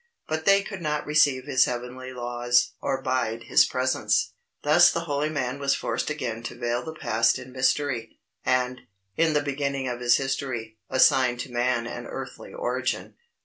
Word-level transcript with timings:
But 0.27 0.45
they 0.45 0.63
could 0.63 0.81
not 0.81 1.05
receive 1.05 1.45
His 1.45 1.65
heavenly 1.65 2.11
laws, 2.11 2.73
or 2.81 3.03
bide 3.03 3.43
His 3.43 3.65
presence. 3.67 4.33
Thus 4.63 4.91
the 4.91 5.01
holy 5.01 5.29
man 5.29 5.59
was 5.59 5.75
forced 5.75 6.09
again 6.09 6.41
to 6.45 6.57
veil 6.57 6.83
the 6.83 6.95
past 6.95 7.37
in 7.37 7.51
mystery, 7.51 8.17
and, 8.43 8.81
in 9.15 9.33
the 9.33 9.43
beginning 9.43 9.87
of 9.87 9.99
his 9.99 10.17
history, 10.17 10.79
assign 10.89 11.37
to 11.37 11.51
man 11.51 11.85
an 11.85 12.07
earthly 12.07 12.51
origin. 12.51 13.13